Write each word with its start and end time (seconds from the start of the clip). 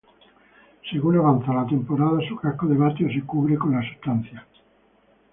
Según 0.91 1.15
avanza 1.17 1.53
la 1.53 1.67
temporada, 1.67 2.19
su 2.27 2.35
casco 2.35 2.65
de 2.65 2.75
bateo 2.75 3.07
se 3.07 3.21
cubre 3.23 3.55
con 3.55 3.73
la 3.73 3.87
sustancia. 3.87 4.47